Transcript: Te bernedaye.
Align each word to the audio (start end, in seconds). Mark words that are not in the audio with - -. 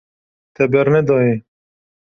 Te 0.55 0.65
bernedaye. 0.71 1.35